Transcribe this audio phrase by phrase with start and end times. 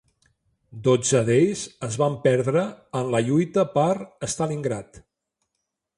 [0.87, 2.65] Dotze d'ells es van perdre
[3.01, 3.87] en la lluita per
[4.35, 5.03] Stalingrad.